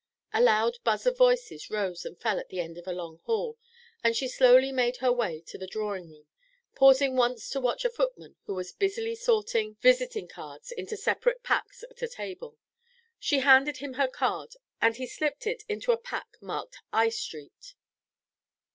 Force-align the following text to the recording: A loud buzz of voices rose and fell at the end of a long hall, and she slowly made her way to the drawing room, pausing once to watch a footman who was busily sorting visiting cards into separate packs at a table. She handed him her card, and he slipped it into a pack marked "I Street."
A 0.33 0.41
loud 0.41 0.79
buzz 0.83 1.05
of 1.05 1.15
voices 1.15 1.69
rose 1.69 2.05
and 2.05 2.19
fell 2.19 2.39
at 2.39 2.49
the 2.49 2.59
end 2.59 2.75
of 2.79 2.87
a 2.87 2.91
long 2.91 3.19
hall, 3.25 3.59
and 4.03 4.15
she 4.15 4.27
slowly 4.27 4.71
made 4.71 4.97
her 4.97 5.11
way 5.13 5.41
to 5.41 5.59
the 5.59 5.67
drawing 5.67 6.09
room, 6.09 6.25
pausing 6.73 7.15
once 7.15 7.51
to 7.51 7.61
watch 7.61 7.85
a 7.85 7.89
footman 7.91 8.35
who 8.45 8.55
was 8.55 8.71
busily 8.71 9.13
sorting 9.13 9.75
visiting 9.75 10.27
cards 10.27 10.71
into 10.71 10.97
separate 10.97 11.43
packs 11.43 11.83
at 11.83 12.01
a 12.01 12.07
table. 12.07 12.57
She 13.19 13.41
handed 13.41 13.77
him 13.77 13.93
her 13.93 14.07
card, 14.07 14.55
and 14.81 14.95
he 14.95 15.05
slipped 15.05 15.45
it 15.45 15.61
into 15.69 15.91
a 15.91 15.97
pack 15.97 16.35
marked 16.41 16.77
"I 16.91 17.09
Street." 17.09 17.75